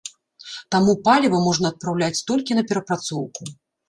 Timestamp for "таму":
0.75-0.95